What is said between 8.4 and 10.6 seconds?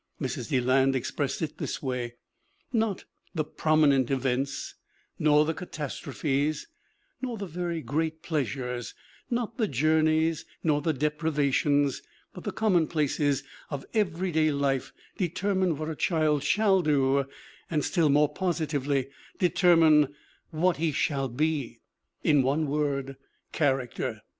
ures; not the journeys